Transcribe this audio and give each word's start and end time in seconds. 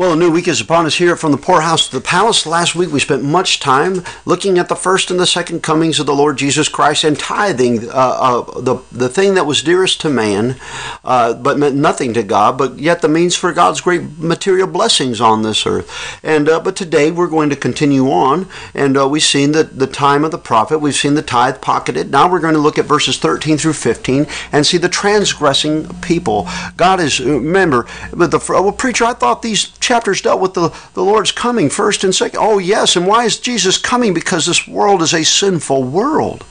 Well, 0.00 0.14
a 0.14 0.16
new 0.16 0.30
week 0.30 0.48
is 0.48 0.62
upon 0.62 0.86
us 0.86 0.96
here 0.96 1.14
from 1.14 1.30
the 1.30 1.36
poorhouse 1.36 1.86
to 1.86 1.96
the 1.96 2.00
palace. 2.02 2.46
Last 2.46 2.74
week 2.74 2.90
we 2.90 3.00
spent 3.00 3.22
much 3.22 3.60
time 3.60 4.02
looking 4.24 4.56
at 4.56 4.70
the 4.70 4.74
first 4.74 5.10
and 5.10 5.20
the 5.20 5.26
second 5.26 5.62
comings 5.62 6.00
of 6.00 6.06
the 6.06 6.14
Lord 6.14 6.38
Jesus 6.38 6.70
Christ 6.70 7.04
and 7.04 7.18
tithing, 7.18 7.86
uh, 7.86 7.92
uh, 7.92 8.60
the, 8.62 8.82
the 8.90 9.10
thing 9.10 9.34
that 9.34 9.44
was 9.44 9.62
dearest 9.62 10.00
to 10.00 10.08
man, 10.08 10.56
uh, 11.04 11.34
but 11.34 11.58
meant 11.58 11.76
nothing 11.76 12.14
to 12.14 12.22
God, 12.22 12.56
but 12.56 12.78
yet 12.78 13.02
the 13.02 13.10
means 13.10 13.36
for 13.36 13.52
God's 13.52 13.82
great 13.82 14.16
material 14.18 14.66
blessings 14.66 15.20
on 15.20 15.42
this 15.42 15.66
earth. 15.66 16.18
And 16.24 16.48
uh, 16.48 16.60
But 16.60 16.76
today 16.76 17.10
we're 17.10 17.26
going 17.28 17.50
to 17.50 17.56
continue 17.56 18.10
on, 18.10 18.48
and 18.72 18.96
uh, 18.96 19.06
we've 19.06 19.22
seen 19.22 19.52
the, 19.52 19.64
the 19.64 19.86
time 19.86 20.24
of 20.24 20.30
the 20.30 20.38
prophet, 20.38 20.78
we've 20.78 20.94
seen 20.94 21.12
the 21.12 21.20
tithe 21.20 21.60
pocketed. 21.60 22.10
Now 22.10 22.26
we're 22.26 22.40
going 22.40 22.54
to 22.54 22.58
look 22.58 22.78
at 22.78 22.86
verses 22.86 23.18
13 23.18 23.58
through 23.58 23.74
15 23.74 24.26
and 24.50 24.66
see 24.66 24.78
the 24.78 24.88
transgressing 24.88 25.88
people. 26.00 26.48
God 26.78 27.00
is, 27.00 27.20
remember, 27.20 27.86
but 28.14 28.30
the, 28.30 28.42
well, 28.48 28.72
preacher, 28.72 29.04
I 29.04 29.12
thought 29.12 29.42
these 29.42 29.68
chapters 29.90 30.22
dealt 30.22 30.40
with 30.40 30.54
the, 30.54 30.72
the 30.94 31.02
Lord's 31.02 31.32
coming 31.32 31.68
first 31.68 32.04
and 32.04 32.14
second. 32.14 32.38
Oh, 32.40 32.58
yes. 32.58 32.94
And 32.94 33.08
why 33.08 33.24
is 33.24 33.40
Jesus 33.40 33.76
coming? 33.76 34.14
Because 34.14 34.46
this 34.46 34.68
world 34.68 35.02
is 35.02 35.12
a 35.12 35.24
sinful 35.24 35.82
world. 35.82 36.44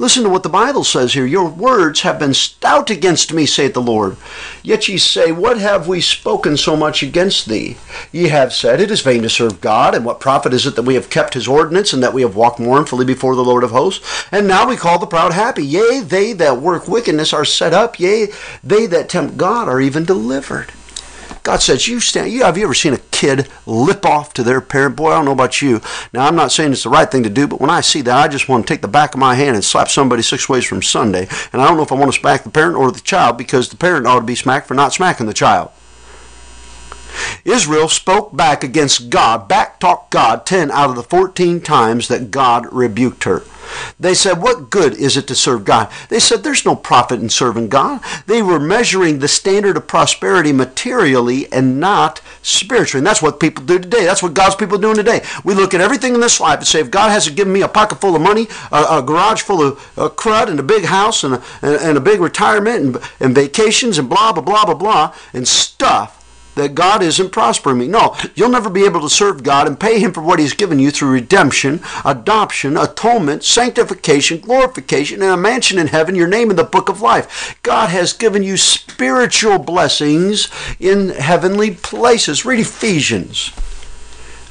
Listen 0.00 0.24
to 0.24 0.28
what 0.28 0.42
the 0.42 0.48
Bible 0.48 0.82
says 0.82 1.12
here. 1.12 1.26
Your 1.26 1.48
words 1.48 2.00
have 2.00 2.18
been 2.18 2.34
stout 2.34 2.90
against 2.90 3.32
me, 3.32 3.46
saith 3.46 3.74
the 3.74 3.80
Lord. 3.80 4.16
Yet 4.64 4.88
ye 4.88 4.98
say, 4.98 5.30
What 5.30 5.58
have 5.58 5.86
we 5.86 6.00
spoken 6.00 6.56
so 6.56 6.74
much 6.74 7.04
against 7.04 7.48
thee? 7.48 7.76
Ye 8.10 8.30
have 8.30 8.52
said, 8.52 8.80
It 8.80 8.90
is 8.90 9.00
vain 9.00 9.22
to 9.22 9.30
serve 9.30 9.60
God, 9.60 9.94
and 9.94 10.04
what 10.04 10.18
profit 10.18 10.52
is 10.52 10.66
it 10.66 10.74
that 10.74 10.82
we 10.82 10.94
have 10.94 11.08
kept 11.08 11.34
his 11.34 11.46
ordinance, 11.46 11.92
and 11.92 12.02
that 12.02 12.14
we 12.14 12.22
have 12.22 12.34
walked 12.34 12.58
mournfully 12.58 13.04
before 13.04 13.36
the 13.36 13.44
Lord 13.44 13.62
of 13.62 13.70
hosts? 13.70 14.24
And 14.32 14.48
now 14.48 14.68
we 14.68 14.76
call 14.76 14.98
the 14.98 15.06
proud 15.06 15.32
happy. 15.32 15.64
Yea, 15.64 16.00
they 16.00 16.32
that 16.32 16.60
work 16.60 16.88
wickedness 16.88 17.32
are 17.32 17.44
set 17.44 17.72
up. 17.72 18.00
Yea, 18.00 18.32
they 18.64 18.86
that 18.86 19.08
tempt 19.08 19.36
God 19.36 19.68
are 19.68 19.80
even 19.80 20.04
delivered. 20.04 20.72
God 21.46 21.62
says, 21.62 21.86
you 21.86 22.00
stand, 22.00 22.32
you, 22.32 22.42
have 22.42 22.58
you 22.58 22.64
ever 22.64 22.74
seen 22.74 22.92
a 22.92 22.98
kid 22.98 23.48
lip 23.66 24.04
off 24.04 24.34
to 24.34 24.42
their 24.42 24.60
parent? 24.60 24.96
Boy, 24.96 25.12
I 25.12 25.14
don't 25.14 25.26
know 25.26 25.30
about 25.30 25.62
you. 25.62 25.80
Now, 26.12 26.26
I'm 26.26 26.34
not 26.34 26.50
saying 26.50 26.72
it's 26.72 26.82
the 26.82 26.88
right 26.88 27.08
thing 27.08 27.22
to 27.22 27.30
do, 27.30 27.46
but 27.46 27.60
when 27.60 27.70
I 27.70 27.82
see 27.82 28.00
that, 28.00 28.16
I 28.16 28.26
just 28.26 28.48
want 28.48 28.66
to 28.66 28.74
take 28.74 28.82
the 28.82 28.88
back 28.88 29.14
of 29.14 29.20
my 29.20 29.36
hand 29.36 29.54
and 29.54 29.64
slap 29.64 29.88
somebody 29.88 30.22
six 30.22 30.48
ways 30.48 30.64
from 30.64 30.82
Sunday. 30.82 31.28
And 31.52 31.62
I 31.62 31.68
don't 31.68 31.76
know 31.76 31.84
if 31.84 31.92
I 31.92 31.94
want 31.94 32.12
to 32.12 32.18
smack 32.18 32.42
the 32.42 32.50
parent 32.50 32.74
or 32.74 32.90
the 32.90 32.98
child 32.98 33.38
because 33.38 33.68
the 33.68 33.76
parent 33.76 34.08
ought 34.08 34.18
to 34.18 34.26
be 34.26 34.34
smacked 34.34 34.66
for 34.66 34.74
not 34.74 34.92
smacking 34.92 35.26
the 35.26 35.32
child. 35.32 35.70
Israel 37.44 37.88
spoke 37.88 38.34
back 38.34 38.64
against 38.64 39.08
God, 39.08 39.46
back 39.46 39.78
talked 39.78 40.10
God 40.10 40.46
10 40.46 40.72
out 40.72 40.90
of 40.90 40.96
the 40.96 41.04
14 41.04 41.60
times 41.60 42.08
that 42.08 42.32
God 42.32 42.66
rebuked 42.72 43.22
her. 43.22 43.44
They 43.98 44.14
said, 44.14 44.42
What 44.42 44.70
good 44.70 44.94
is 44.94 45.16
it 45.16 45.26
to 45.28 45.34
serve 45.34 45.64
God? 45.64 45.90
They 46.08 46.20
said, 46.20 46.42
There's 46.42 46.64
no 46.64 46.76
profit 46.76 47.20
in 47.20 47.28
serving 47.28 47.68
God. 47.68 48.00
They 48.26 48.42
were 48.42 48.60
measuring 48.60 49.18
the 49.18 49.28
standard 49.28 49.76
of 49.76 49.86
prosperity 49.86 50.52
materially 50.52 51.50
and 51.52 51.80
not 51.80 52.20
spiritually. 52.42 53.00
And 53.00 53.06
that's 53.06 53.22
what 53.22 53.40
people 53.40 53.64
do 53.64 53.78
today. 53.78 54.04
That's 54.04 54.22
what 54.22 54.34
God's 54.34 54.54
people 54.54 54.78
are 54.78 54.82
doing 54.82 54.96
today. 54.96 55.24
We 55.44 55.54
look 55.54 55.74
at 55.74 55.80
everything 55.80 56.14
in 56.14 56.20
this 56.20 56.40
life 56.40 56.58
and 56.58 56.66
say, 56.66 56.80
If 56.80 56.90
God 56.90 57.10
hasn't 57.10 57.36
given 57.36 57.52
me 57.52 57.62
a 57.62 57.68
pocket 57.68 58.00
full 58.00 58.16
of 58.16 58.22
money, 58.22 58.46
a, 58.72 58.98
a 58.98 59.02
garage 59.02 59.42
full 59.42 59.62
of 59.62 59.78
uh, 59.96 60.08
crud, 60.08 60.48
and 60.48 60.60
a 60.60 60.64
big 60.64 60.84
house, 60.84 61.24
and 61.24 61.34
a, 61.34 61.42
and 61.62 61.96
a 61.96 62.00
big 62.00 62.20
retirement, 62.20 62.84
and, 62.84 63.10
and 63.20 63.34
vacations, 63.34 63.98
and 63.98 64.08
blah, 64.08 64.32
blah, 64.32 64.42
blah, 64.42 64.64
blah, 64.64 64.74
blah, 64.74 65.14
and 65.32 65.46
stuff, 65.46 66.15
that 66.56 66.74
God 66.74 67.02
isn't 67.02 67.30
prospering 67.30 67.78
me. 67.78 67.86
No, 67.86 68.16
you'll 68.34 68.50
never 68.50 68.68
be 68.68 68.84
able 68.84 69.00
to 69.02 69.10
serve 69.10 69.42
God 69.42 69.66
and 69.66 69.78
pay 69.78 70.00
Him 70.00 70.12
for 70.12 70.22
what 70.22 70.38
He's 70.38 70.54
given 70.54 70.78
you 70.78 70.90
through 70.90 71.10
redemption, 71.10 71.80
adoption, 72.04 72.76
atonement, 72.76 73.44
sanctification, 73.44 74.40
glorification, 74.40 75.22
and 75.22 75.30
a 75.30 75.36
mansion 75.36 75.78
in 75.78 75.86
heaven, 75.86 76.14
your 76.14 76.26
name 76.28 76.50
in 76.50 76.56
the 76.56 76.64
book 76.64 76.88
of 76.88 77.00
life. 77.00 77.58
God 77.62 77.90
has 77.90 78.12
given 78.12 78.42
you 78.42 78.56
spiritual 78.56 79.58
blessings 79.58 80.48
in 80.80 81.10
heavenly 81.10 81.72
places. 81.74 82.44
Read 82.44 82.60
Ephesians. 82.60 83.52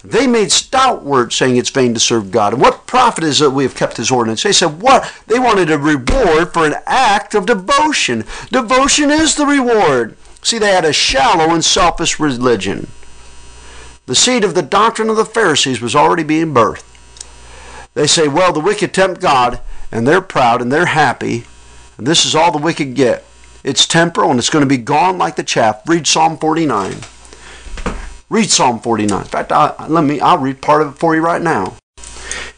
They 0.04 0.28
made 0.28 0.52
stout 0.52 1.04
words 1.04 1.36
saying 1.36 1.58
it's 1.58 1.72
vain 1.72 1.96
to 1.96 2.00
serve 2.00 2.30
God. 2.30 2.54
And 2.54 2.62
what 2.62 2.86
profit 2.86 3.24
is 3.24 3.42
it 3.42 3.52
we 3.52 3.64
have 3.64 3.76
kept 3.76 3.98
his 3.98 4.12
ordinance? 4.12 4.44
They 4.44 4.54
said, 4.54 4.80
what? 4.80 5.12
They 5.26 5.40
wanted 5.40 5.72
a 5.72 5.80
reward 5.80 6.54
for 6.54 6.64
an 6.68 6.76
act 6.86 7.34
of 7.34 7.48
devotion. 7.48 8.24
Devotion 8.52 9.10
is 9.10 9.36
the 9.36 9.48
reward. 9.48 10.16
See, 10.46 10.60
they 10.60 10.74
had 10.74 10.86
a 10.86 10.94
shallow 10.94 11.56
and 11.56 11.66
selfish 11.66 12.20
religion. 12.20 12.86
The 14.06 14.14
seed 14.14 14.44
of 14.44 14.54
the 14.54 14.62
doctrine 14.62 15.10
of 15.10 15.16
the 15.16 15.26
Pharisees 15.26 15.82
was 15.82 15.96
already 15.96 16.22
being 16.22 16.54
birthed. 16.54 16.84
They 17.96 18.06
say, 18.06 18.28
well, 18.28 18.54
the 18.54 18.60
wicked 18.60 18.94
tempt 18.94 19.22
God, 19.22 19.60
and 19.92 20.08
they're 20.08 20.22
proud 20.22 20.62
and 20.62 20.72
they're 20.72 20.86
happy, 20.86 21.46
and 21.98 22.06
this 22.06 22.26
is 22.26 22.36
all 22.36 22.52
the 22.52 22.60
wicked 22.60 22.94
get. 22.94 23.26
It's 23.64 23.88
temporal 23.88 24.30
and 24.30 24.38
it's 24.38 24.52
going 24.52 24.64
to 24.64 24.70
be 24.70 24.78
gone 24.78 25.18
like 25.18 25.36
the 25.36 25.42
chaff. 25.42 25.82
Read 25.90 26.06
Psalm 26.06 26.38
49. 26.38 26.98
Read 28.30 28.52
Psalm 28.52 28.80
49. 28.80 29.20
In 29.20 29.28
fact, 29.28 29.52
I, 29.52 29.88
let 29.88 30.04
me, 30.04 30.20
I'll 30.20 30.38
read 30.38 30.62
part 30.62 30.84
of 30.84 30.94
it 30.94 31.00
for 31.00 31.16
you 31.16 31.22
right 31.22 31.42
now. 31.42 31.76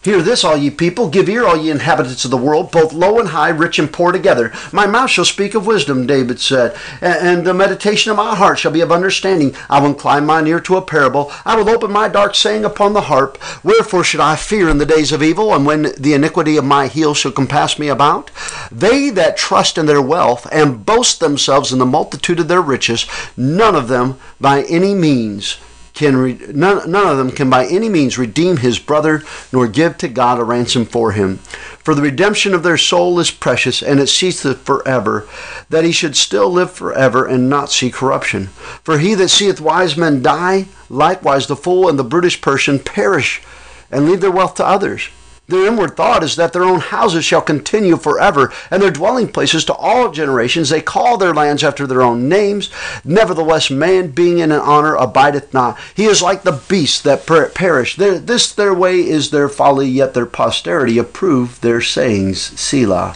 Hear 0.08 0.22
this, 0.22 0.46
all 0.46 0.56
ye 0.56 0.70
people, 0.70 1.10
give 1.10 1.28
ear, 1.28 1.46
all 1.46 1.58
ye 1.58 1.70
inhabitants 1.70 2.24
of 2.24 2.32
the 2.32 2.38
world, 2.38 2.72
both 2.72 2.94
low 2.94 3.20
and 3.20 3.28
high, 3.28 3.50
rich 3.50 3.78
and 3.78 3.92
poor 3.92 4.14
together. 4.14 4.54
My 4.72 4.88
mouth 4.88 5.10
shall 5.10 5.26
speak 5.26 5.54
of 5.54 5.68
wisdom, 5.68 6.08
David 6.08 6.40
said, 6.40 6.78
and 7.02 7.46
the 7.46 7.54
meditation 7.54 8.10
of 8.10 8.16
my 8.16 8.34
heart 8.34 8.58
shall 8.58 8.72
be 8.72 8.80
of 8.80 8.90
understanding. 8.90 9.54
I 9.70 9.82
will 9.82 9.90
incline 9.90 10.26
mine 10.26 10.48
ear 10.48 10.62
to 10.62 10.78
a 10.78 10.82
parable. 10.82 11.30
I 11.44 11.58
will 11.58 11.68
open 11.70 11.92
my 11.92 12.08
dark 12.08 12.36
saying 12.36 12.64
upon 12.64 12.94
the 12.94 13.02
harp. 13.02 13.38
Wherefore 13.66 14.06
should 14.06 14.22
I 14.22 14.38
fear 14.38 14.70
in 14.70 14.78
the 14.78 14.86
days 14.86 15.12
of 15.12 15.22
evil, 15.22 15.54
and 15.54 15.66
when 15.66 15.92
the 15.98 16.14
iniquity 16.14 16.56
of 16.56 16.64
my 16.64 16.88
heel 16.88 17.14
shall 17.14 17.34
compass 17.34 17.78
me 17.78 17.90
about? 17.90 18.32
They 18.72 19.10
that 19.10 19.36
trust 19.36 19.78
in 19.78 19.88
their 19.88 20.02
wealth 20.02 20.48
and 20.54 20.86
boast 20.86 21.20
themselves 21.20 21.74
in 21.74 21.80
the 21.80 21.86
multitude 21.86 22.40
of 22.40 22.48
their 22.48 22.62
riches, 22.62 23.06
none 23.36 23.76
of 23.76 23.90
them 23.90 24.18
by 24.40 24.64
any 24.64 24.94
means 24.94 25.58
can 25.98 26.16
re- 26.16 26.40
none, 26.54 26.92
none 26.92 27.08
of 27.08 27.18
them 27.18 27.32
can 27.32 27.50
by 27.50 27.66
any 27.66 27.90
means 27.90 28.20
redeem 28.20 28.58
his 28.58 28.78
brother 28.78 29.24
nor 29.52 29.68
give 29.68 29.98
to 29.98 30.08
God 30.08 30.38
a 30.38 30.44
ransom 30.44 30.86
for 30.86 31.14
him. 31.14 31.38
For 31.80 31.96
the 31.96 32.04
redemption 32.04 32.54
of 32.54 32.62
their 32.62 32.78
soul 32.78 33.20
is 33.20 33.32
precious, 33.32 33.82
and 33.82 34.00
it 34.00 34.06
ceaseth 34.06 34.60
forever, 34.60 35.28
that 35.72 35.84
he 35.84 35.92
should 35.92 36.16
still 36.16 36.52
live 36.52 36.72
forever 36.72 37.26
and 37.26 37.50
not 37.50 37.72
see 37.72 37.90
corruption. 37.90 38.48
For 38.84 39.00
he 39.00 39.16
that 39.16 39.30
seeth 39.30 39.60
wise 39.60 39.98
men 39.98 40.22
die, 40.22 40.68
likewise 40.88 41.48
the 41.48 41.56
fool 41.56 41.90
and 41.90 41.98
the 41.98 42.04
brutish 42.04 42.42
person 42.42 42.78
perish, 42.78 43.42
and 43.90 44.06
leave 44.06 44.22
their 44.22 44.30
wealth 44.30 44.54
to 44.56 44.66
others. 44.66 45.10
Their 45.50 45.66
inward 45.66 45.96
thought 45.96 46.24
is 46.24 46.36
that 46.36 46.52
their 46.52 46.66
own 46.66 46.82
houses 46.82 47.24
shall 47.24 47.42
continue 47.42 47.96
forever, 47.96 48.52
and 48.70 48.82
their 48.82 48.92
dwelling 48.92 49.30
places 49.30 49.64
to 49.66 49.74
all 49.74 50.12
generations. 50.12 50.68
They 50.68 50.82
call 50.82 51.18
their 51.18 51.34
lands 51.34 51.64
after 51.64 51.88
their 51.88 52.02
own 52.02 52.28
names. 52.28 52.70
Nevertheless, 53.06 53.70
man 53.70 54.12
being 54.12 54.40
in 54.40 54.52
an 54.52 54.60
honor 54.60 54.96
abideth 54.96 55.54
not. 55.54 55.78
He 55.96 56.04
is 56.04 56.22
like 56.22 56.44
the 56.44 56.62
beasts 56.68 57.02
that 57.04 57.26
per- 57.26 57.48
perish. 57.50 57.96
Their, 57.96 58.20
this 58.20 58.52
their 58.52 58.74
way 58.74 59.00
is 59.00 59.30
their 59.30 59.48
folly, 59.48 59.88
yet 59.88 60.14
their 60.14 60.26
posterity 60.26 60.98
approve 60.98 61.62
their 61.62 61.80
sayings. 61.80 62.42
Selah. 62.60 63.16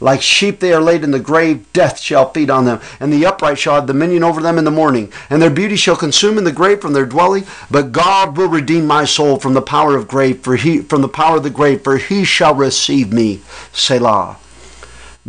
Like 0.00 0.22
sheep 0.22 0.60
they 0.60 0.72
are 0.72 0.80
laid 0.80 1.04
in 1.04 1.10
the 1.10 1.20
grave, 1.20 1.70
death 1.72 2.00
shall 2.00 2.30
feed 2.30 2.48
on 2.50 2.64
them, 2.64 2.80
and 2.98 3.12
the 3.12 3.26
upright 3.26 3.58
shall 3.58 3.74
have 3.74 3.86
dominion 3.86 4.24
over 4.24 4.40
them 4.40 4.56
in 4.56 4.64
the 4.64 4.70
morning. 4.70 5.12
And 5.28 5.42
their 5.42 5.50
beauty 5.50 5.76
shall 5.76 5.96
consume 5.96 6.38
in 6.38 6.44
the 6.44 6.52
grave 6.52 6.80
from 6.80 6.94
their 6.94 7.06
dwelling. 7.06 7.44
But 7.70 7.92
God 7.92 8.36
will 8.36 8.48
redeem 8.48 8.86
my 8.86 9.04
soul 9.04 9.38
from 9.38 9.54
the 9.54 9.62
power 9.62 9.96
of 9.96 10.08
grave, 10.08 10.40
for 10.40 10.56
he 10.56 10.80
from 10.80 11.02
the 11.02 11.08
power 11.08 11.36
of 11.36 11.42
the 11.42 11.50
grave, 11.50 11.82
for 11.84 11.98
he 11.98 12.24
shall 12.24 12.54
receive 12.54 13.12
me. 13.12 13.40
Selah. 13.72 14.38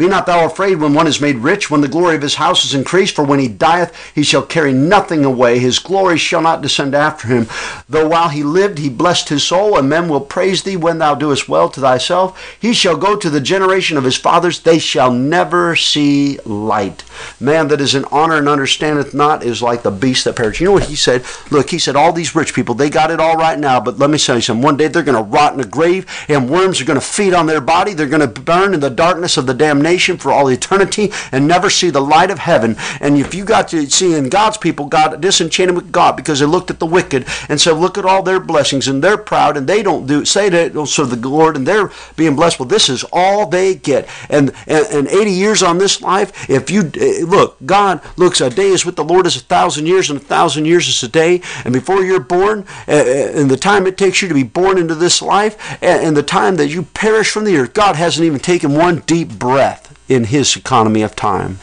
Be 0.02 0.08
not 0.08 0.26
thou 0.26 0.48
afraid 0.48 0.78
when 0.78 0.96
one 0.96 1.06
is 1.06 1.22
made 1.22 1.36
rich, 1.36 1.70
when 1.70 1.82
the 1.82 1.88
glory 1.88 2.16
of 2.16 2.24
his 2.24 2.34
house 2.34 2.66
is 2.66 2.74
increased, 2.74 3.14
for 3.14 3.24
when 3.24 3.38
he 3.38 3.48
dieth, 3.48 3.96
he 4.16 4.24
shall 4.24 4.42
carry 4.42 4.74
nothing 4.74 5.24
away. 5.24 5.60
His 5.60 5.78
glory 5.78 6.18
shall 6.18 6.42
not 6.42 6.64
descend 6.64 6.96
after 6.96 7.28
him. 7.28 7.48
Though 7.88 8.08
while 8.08 8.30
he 8.30 8.42
lived, 8.42 8.80
he 8.80 8.90
blessed 8.90 9.30
his 9.30 9.44
soul, 9.44 9.78
and 9.78 9.88
men 9.88 10.10
will 10.10 10.20
praise 10.20 10.64
thee 10.64 10.76
when 10.76 10.98
thou 10.98 11.14
doest 11.14 11.48
well 11.48 11.70
to 11.70 11.80
thyself. 11.80 12.58
He 12.60 12.74
shall 12.74 12.98
go 12.98 13.16
to 13.16 13.30
the 13.30 13.40
generation 13.40 13.96
of 13.96 14.04
his 14.04 14.18
fathers, 14.18 14.62
they 14.62 14.80
shall 14.80 15.12
never 15.12 15.76
see 15.76 16.40
light. 16.46 17.04
Man 17.40 17.68
that 17.68 17.80
is 17.80 17.94
in 17.94 18.06
honor 18.06 18.38
and 18.38 18.50
understandeth 18.50 19.14
not 19.14 19.44
is 19.44 19.62
like 19.62 19.84
the 19.84 19.92
beast 19.92 20.24
that 20.24 20.36
perish. 20.36 20.60
You 20.60 20.66
know 20.66 20.72
what 20.72 20.86
he 20.86 20.96
said? 20.96 21.24
Look, 21.52 21.70
he 21.70 21.78
said, 21.78 21.96
all 21.96 22.12
these 22.12 22.34
rich 22.34 22.56
people, 22.56 22.74
they 22.74 22.90
got 22.90 23.12
it 23.12 23.20
all 23.20 23.36
right 23.36 23.60
now, 23.60 23.80
but 23.80 24.00
let 24.00 24.10
me 24.10 24.18
tell 24.18 24.38
you 24.38 24.42
something. 24.42 24.64
One 24.64 24.78
day 24.78 24.88
they're 24.88 25.04
going 25.04 25.24
to 25.24 25.32
rot 25.32 25.54
in 25.54 25.60
a 25.60 25.64
grave, 25.64 26.08
and 26.28 26.50
worms 26.50 26.82
are 26.82 26.86
going 26.86 27.00
to 27.00 27.06
feed 27.06 27.36
on 27.36 27.46
their 27.46 27.62
body. 27.62 27.94
They're 27.94 28.08
going 28.08 28.28
to 28.28 28.42
burn 28.42 28.74
in 28.74 28.80
the 28.80 28.90
darkness 28.90 29.38
of 29.38 29.46
the 29.46 29.54
damnation 29.54 29.91
damnation 29.92 30.18
for 30.18 30.32
all 30.32 30.48
eternity 30.50 31.12
and 31.32 31.48
never 31.48 31.70
see 31.70 31.90
the 31.90 32.02
light 32.02 32.32
of 32.32 32.40
heaven. 32.40 32.78
And 33.02 33.18
if 33.18 33.34
you 33.34 33.44
got 33.44 33.68
to 33.70 33.90
see 33.90 34.16
in 34.16 34.30
God's 34.30 34.58
people 34.58 34.86
got 34.86 35.20
disenchanted 35.20 35.76
with 35.76 35.92
God 35.92 36.16
because 36.16 36.40
they 36.40 36.46
looked 36.46 36.72
at 36.72 36.80
the 36.80 36.86
wicked 36.86 37.28
and 37.50 37.60
said, 37.60 37.74
look 37.74 37.98
at 37.98 38.06
all 38.06 38.24
their 38.24 38.40
blessings 38.40 38.88
and 38.88 39.04
they're 39.04 39.18
proud 39.18 39.58
and 39.58 39.68
they 39.68 39.84
don't 39.84 40.08
do 40.08 40.24
say 40.24 40.50
they 40.50 40.70
don't 40.70 40.84
oh, 40.84 40.86
serve 40.86 41.10
the 41.10 41.28
Lord 41.28 41.58
and 41.58 41.68
they're 41.68 41.92
being 42.16 42.36
blessed. 42.36 42.60
Well, 42.60 42.70
this 42.70 42.90
is 42.90 43.04
all 43.12 43.48
they 43.48 43.76
get. 43.76 44.08
And 44.30 44.54
and, 44.68 44.86
and 44.88 45.08
80 45.08 45.32
years 45.32 45.64
on 45.64 45.78
this 45.78 46.02
life, 46.02 46.50
if 46.50 46.72
you 46.72 46.92
eh, 47.00 47.26
look, 47.26 47.58
God 47.66 48.02
looks 48.18 48.40
a 48.40 48.50
day 48.50 48.70
is 48.70 48.86
with 48.86 48.96
the 48.96 49.04
Lord 49.04 49.26
as 49.26 49.36
a 49.36 49.42
thousand 49.42 49.88
years 49.88 50.10
and 50.10 50.22
a 50.22 50.24
thousand 50.24 50.66
years 50.66 50.88
is 50.88 51.04
a 51.04 51.08
day. 51.08 51.42
And 51.66 51.74
before 51.74 52.04
you're 52.04 52.20
born, 52.20 52.66
eh, 52.88 53.04
eh, 53.06 53.40
and 53.42 53.52
the 53.52 53.58
time 53.58 53.88
it 53.88 53.98
takes 53.98 54.22
you 54.22 54.28
to 54.30 54.34
be 54.34 54.44
born 54.44 54.78
into 54.78 54.96
this 54.96 55.22
life, 55.22 55.58
eh, 55.84 56.06
and 56.06 56.16
the 56.16 56.24
time 56.24 56.56
that 56.56 56.70
you 56.70 56.84
perish 56.84 57.32
from 57.32 57.44
the 57.44 57.58
earth, 57.58 57.74
God 57.74 57.96
hasn't 57.96 58.26
even 58.26 58.40
taken 58.40 58.76
one 58.76 59.00
deep 59.06 59.30
breath 59.38 59.71
in 60.08 60.26
His 60.26 60.56
economy 60.56 61.02
of 61.02 61.16
time 61.16 61.60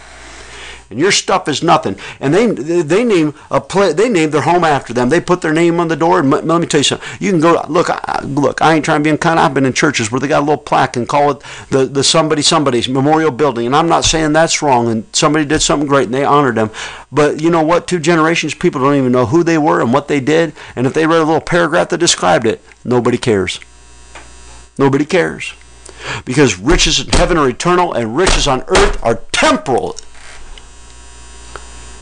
and 0.90 0.98
your 0.98 1.12
stuff 1.12 1.48
is 1.48 1.62
nothing. 1.62 1.96
And 2.20 2.34
they 2.34 2.46
they 2.46 3.04
name 3.04 3.34
a 3.50 3.60
play, 3.60 3.92
they 3.92 4.08
name 4.08 4.30
their 4.30 4.42
home 4.42 4.64
after 4.64 4.92
them. 4.92 5.08
They 5.08 5.20
put 5.20 5.42
their 5.42 5.52
name 5.52 5.80
on 5.80 5.88
the 5.88 5.96
door. 5.96 6.20
And 6.20 6.30
let 6.30 6.46
me 6.46 6.66
tell 6.66 6.80
you 6.80 6.84
something. 6.84 7.08
You 7.20 7.30
can 7.30 7.40
go 7.40 7.62
look. 7.68 7.90
I, 7.90 8.22
look, 8.24 8.62
I 8.62 8.74
ain't 8.74 8.84
trying 8.84 9.00
to 9.00 9.04
be 9.04 9.10
unkind. 9.10 9.38
I've 9.38 9.54
been 9.54 9.66
in 9.66 9.72
churches 9.72 10.10
where 10.10 10.20
they 10.20 10.28
got 10.28 10.40
a 10.40 10.46
little 10.46 10.56
plaque 10.56 10.96
and 10.96 11.08
call 11.08 11.30
it 11.32 11.42
the 11.70 11.84
the 11.84 12.04
somebody 12.04 12.42
somebody's 12.42 12.88
memorial 12.88 13.30
building. 13.30 13.66
And 13.66 13.76
I'm 13.76 13.88
not 13.88 14.04
saying 14.04 14.32
that's 14.32 14.62
wrong. 14.62 14.88
And 14.88 15.04
somebody 15.12 15.44
did 15.44 15.60
something 15.60 15.88
great 15.88 16.06
and 16.06 16.14
they 16.14 16.24
honored 16.24 16.54
them. 16.54 16.70
But 17.12 17.40
you 17.40 17.50
know 17.50 17.62
what? 17.62 17.86
Two 17.86 18.00
generations 18.00 18.54
people 18.54 18.80
don't 18.80 18.96
even 18.96 19.12
know 19.12 19.26
who 19.26 19.42
they 19.42 19.58
were 19.58 19.80
and 19.80 19.92
what 19.92 20.08
they 20.08 20.20
did. 20.20 20.54
And 20.74 20.86
if 20.86 20.94
they 20.94 21.06
read 21.06 21.20
a 21.20 21.24
little 21.24 21.40
paragraph 21.40 21.90
that 21.90 21.98
described 21.98 22.46
it, 22.46 22.62
nobody 22.84 23.18
cares. 23.18 23.60
Nobody 24.78 25.04
cares 25.04 25.52
because 26.24 26.58
riches 26.58 27.00
in 27.00 27.08
heaven 27.12 27.36
are 27.36 27.48
eternal 27.48 27.92
and 27.92 28.16
riches 28.16 28.46
on 28.46 28.62
earth 28.68 29.02
are 29.02 29.16
temporal 29.32 29.96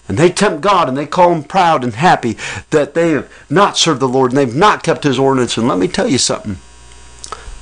and 0.09 0.19
they 0.19 0.31
tempt 0.31 0.61
God 0.61 0.89
and 0.89 0.97
they 0.97 1.07
call 1.07 1.33
him 1.33 1.43
proud 1.43 1.83
and 1.83 1.95
happy 1.95 2.37
that 2.71 2.95
they 2.95 3.11
have 3.11 3.31
not 3.51 3.77
served 3.77 4.01
the 4.01 4.09
Lord 4.09 4.31
and 4.31 4.39
they've 4.39 4.55
not 4.55 4.83
kept 4.83 5.05
his 5.05 5.19
ordinance. 5.19 5.57
And 5.57 5.67
let 5.67 5.79
me 5.79 5.89
tell 5.89 6.07
you 6.07 6.19
something 6.19 6.59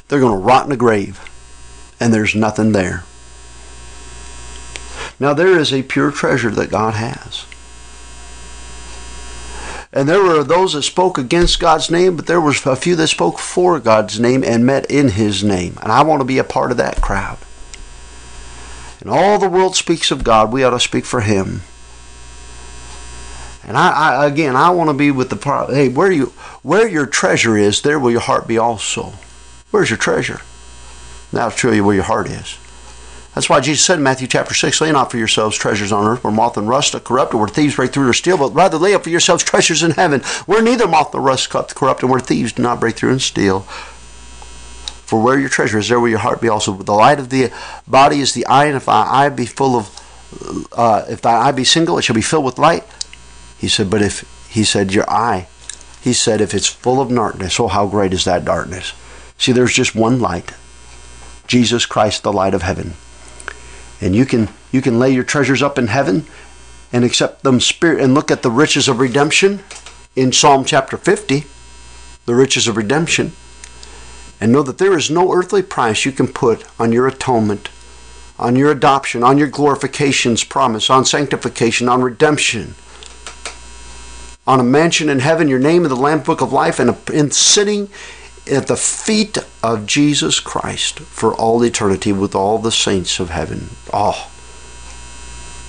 they're 0.08 0.20
going 0.20 0.38
to 0.38 0.44
rot 0.44 0.66
in 0.66 0.72
a 0.72 0.76
grave, 0.76 1.20
and 1.98 2.12
there's 2.12 2.34
nothing 2.34 2.72
there. 2.72 3.04
Now, 5.18 5.32
there 5.32 5.58
is 5.58 5.72
a 5.72 5.82
pure 5.82 6.10
treasure 6.10 6.50
that 6.50 6.70
God 6.70 6.94
has. 6.94 7.46
And 9.94 10.08
there 10.08 10.22
were 10.24 10.42
those 10.42 10.72
that 10.72 10.82
spoke 10.82 11.18
against 11.18 11.60
God's 11.60 11.88
name, 11.88 12.16
but 12.16 12.26
there 12.26 12.40
was 12.40 12.66
a 12.66 12.74
few 12.74 12.96
that 12.96 13.06
spoke 13.06 13.38
for 13.38 13.78
God's 13.78 14.18
name 14.18 14.42
and 14.42 14.66
met 14.66 14.90
in 14.90 15.10
his 15.10 15.44
name. 15.44 15.78
And 15.80 15.92
I 15.92 16.02
want 16.02 16.20
to 16.20 16.26
be 16.26 16.38
a 16.38 16.44
part 16.44 16.72
of 16.72 16.76
that 16.78 17.00
crowd. 17.00 17.38
And 19.00 19.08
all 19.08 19.38
the 19.38 19.48
world 19.48 19.76
speaks 19.76 20.10
of 20.10 20.24
God, 20.24 20.52
we 20.52 20.64
ought 20.64 20.70
to 20.70 20.80
speak 20.80 21.04
for 21.04 21.20
him. 21.20 21.62
And 23.62 23.76
I, 23.76 23.90
I 23.90 24.26
again, 24.26 24.56
I 24.56 24.70
want 24.70 24.90
to 24.90 24.94
be 24.94 25.12
with 25.12 25.30
the 25.30 25.36
part. 25.36 25.70
Hey, 25.70 25.88
where 25.88 26.10
you, 26.10 26.26
where 26.62 26.88
your 26.88 27.06
treasure 27.06 27.56
is, 27.56 27.82
there 27.82 28.00
will 28.00 28.10
your 28.10 28.20
heart 28.20 28.48
be 28.48 28.58
also. 28.58 29.12
Where's 29.70 29.90
your 29.90 29.96
treasure? 29.96 30.40
Now 31.32 31.44
I'll 31.44 31.50
show 31.50 31.70
you 31.70 31.84
where 31.84 31.94
your 31.94 32.04
heart 32.04 32.28
is. 32.28 32.58
That's 33.34 33.48
why 33.48 33.60
Jesus 33.60 33.84
said 33.84 33.98
in 33.98 34.04
Matthew 34.04 34.28
chapter 34.28 34.54
6, 34.54 34.80
lay 34.80 34.92
not 34.92 35.10
for 35.10 35.18
yourselves 35.18 35.56
treasures 35.56 35.90
on 35.90 36.06
earth 36.06 36.22
where 36.22 36.32
moth 36.32 36.56
and 36.56 36.68
rust 36.68 36.94
corrupt, 37.02 37.34
or 37.34 37.38
where 37.38 37.48
thieves 37.48 37.74
break 37.74 37.92
through 37.92 38.08
or 38.08 38.12
steal, 38.12 38.38
but 38.38 38.54
rather 38.54 38.78
lay 38.78 38.94
up 38.94 39.02
for 39.02 39.10
yourselves 39.10 39.42
treasures 39.42 39.82
in 39.82 39.90
heaven 39.92 40.20
where 40.46 40.62
neither 40.62 40.86
moth 40.86 41.12
nor 41.12 41.22
rust 41.22 41.50
corrupt, 41.50 42.02
and 42.02 42.10
where 42.10 42.20
thieves 42.20 42.52
do 42.52 42.62
not 42.62 42.78
break 42.78 42.94
through 42.94 43.10
and 43.10 43.22
steal. 43.22 43.60
For 45.04 45.20
where 45.20 45.38
your 45.38 45.48
treasure 45.48 45.78
is, 45.78 45.88
there 45.88 46.00
will 46.00 46.08
your 46.08 46.20
heart 46.20 46.40
be 46.40 46.48
also. 46.48 46.72
The 46.72 46.92
light 46.92 47.18
of 47.18 47.30
the 47.30 47.52
body 47.86 48.20
is 48.20 48.34
the 48.34 48.46
eye, 48.46 48.66
and 48.66 48.76
if 48.76 48.86
thy 48.86 49.02
eye 49.02 49.28
be 49.28 49.46
full 49.46 49.76
of, 49.76 50.68
uh, 50.72 51.04
if 51.08 51.20
thy 51.20 51.34
eye 51.34 51.52
be 51.52 51.64
single, 51.64 51.98
it 51.98 52.02
shall 52.02 52.14
be 52.14 52.22
filled 52.22 52.44
with 52.44 52.58
light. 52.58 52.84
He 53.58 53.68
said, 53.68 53.90
but 53.90 54.00
if, 54.00 54.24
he 54.48 54.64
said, 54.64 54.94
your 54.94 55.08
eye, 55.10 55.48
he 56.00 56.12
said, 56.12 56.40
if 56.40 56.54
it's 56.54 56.68
full 56.68 57.00
of 57.00 57.14
darkness, 57.14 57.58
oh, 57.58 57.68
how 57.68 57.86
great 57.86 58.12
is 58.12 58.24
that 58.24 58.44
darkness? 58.44 58.92
See, 59.38 59.52
there's 59.52 59.74
just 59.74 59.94
one 59.94 60.20
light 60.20 60.52
Jesus 61.46 61.84
Christ, 61.84 62.22
the 62.22 62.32
light 62.32 62.54
of 62.54 62.62
heaven. 62.62 62.94
And 64.04 64.14
you 64.14 64.26
can, 64.26 64.50
you 64.70 64.82
can 64.82 64.98
lay 64.98 65.10
your 65.12 65.24
treasures 65.24 65.62
up 65.62 65.78
in 65.78 65.86
heaven 65.86 66.26
and 66.92 67.04
accept 67.04 67.42
them 67.42 67.58
spirit 67.58 68.02
and 68.02 68.12
look 68.12 68.30
at 68.30 68.42
the 68.42 68.50
riches 68.50 68.86
of 68.86 69.00
redemption 69.00 69.60
in 70.14 70.30
Psalm 70.30 70.66
chapter 70.66 70.98
50, 70.98 71.44
the 72.26 72.34
riches 72.34 72.68
of 72.68 72.76
redemption, 72.76 73.32
and 74.42 74.52
know 74.52 74.62
that 74.62 74.76
there 74.76 74.94
is 74.94 75.10
no 75.10 75.32
earthly 75.32 75.62
price 75.62 76.04
you 76.04 76.12
can 76.12 76.28
put 76.28 76.66
on 76.78 76.92
your 76.92 77.08
atonement, 77.08 77.70
on 78.38 78.56
your 78.56 78.70
adoption, 78.70 79.22
on 79.22 79.38
your 79.38 79.48
glorification's 79.48 80.44
promise, 80.44 80.90
on 80.90 81.06
sanctification, 81.06 81.88
on 81.88 82.02
redemption. 82.02 82.74
On 84.46 84.60
a 84.60 84.64
mansion 84.64 85.08
in 85.08 85.20
heaven, 85.20 85.48
your 85.48 85.58
name 85.58 85.84
in 85.84 85.88
the 85.88 85.96
Lamb 85.96 86.22
Book 86.22 86.42
of 86.42 86.52
Life, 86.52 86.78
and, 86.78 86.94
in 87.08 87.30
sitting 87.30 87.88
at 88.50 88.66
the 88.66 88.76
feet 88.76 89.38
of 89.62 89.86
Jesus 89.86 90.40
Christ 90.40 91.00
for 91.00 91.34
all 91.34 91.62
eternity 91.62 92.12
with 92.12 92.34
all 92.34 92.58
the 92.58 92.72
saints 92.72 93.18
of 93.18 93.30
heaven. 93.30 93.70
Oh, 93.92 94.30